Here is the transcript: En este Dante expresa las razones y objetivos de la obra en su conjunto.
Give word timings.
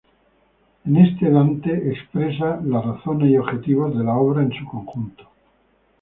En 0.83 0.97
este 0.97 1.29
Dante 1.29 1.71
expresa 1.91 2.59
las 2.65 2.83
razones 2.83 3.29
y 3.29 3.37
objetivos 3.37 3.95
de 3.95 4.03
la 4.03 4.15
obra 4.15 4.41
en 4.41 4.51
su 4.51 4.65
conjunto. 4.65 5.25